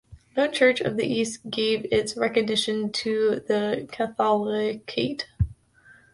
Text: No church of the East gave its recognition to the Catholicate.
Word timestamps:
No 0.35 0.47
church 0.47 0.81
of 0.81 0.97
the 0.97 1.05
East 1.05 1.47
gave 1.51 1.85
its 1.93 2.17
recognition 2.17 2.91
to 2.91 3.41
the 3.47 3.87
Catholicate. 3.93 5.25